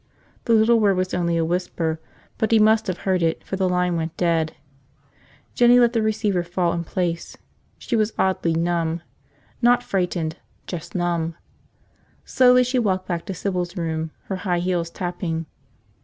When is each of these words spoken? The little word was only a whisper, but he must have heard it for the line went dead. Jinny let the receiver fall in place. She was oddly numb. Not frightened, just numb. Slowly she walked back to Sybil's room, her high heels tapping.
The 0.45 0.53
little 0.53 0.79
word 0.79 0.97
was 0.97 1.13
only 1.13 1.37
a 1.37 1.45
whisper, 1.45 1.99
but 2.39 2.49
he 2.51 2.57
must 2.57 2.87
have 2.87 2.97
heard 3.05 3.21
it 3.21 3.43
for 3.43 3.55
the 3.55 3.69
line 3.69 3.95
went 3.97 4.17
dead. 4.17 4.55
Jinny 5.53 5.79
let 5.79 5.93
the 5.93 6.01
receiver 6.01 6.41
fall 6.41 6.73
in 6.73 6.83
place. 6.83 7.37
She 7.77 7.95
was 7.95 8.11
oddly 8.17 8.53
numb. 8.55 9.03
Not 9.61 9.83
frightened, 9.83 10.37
just 10.65 10.95
numb. 10.95 11.35
Slowly 12.25 12.63
she 12.63 12.79
walked 12.79 13.07
back 13.07 13.27
to 13.27 13.35
Sybil's 13.35 13.77
room, 13.77 14.09
her 14.23 14.37
high 14.37 14.57
heels 14.57 14.89
tapping. 14.89 15.45